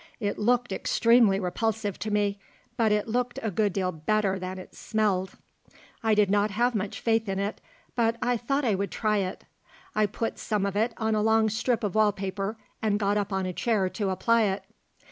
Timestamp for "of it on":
10.65-11.13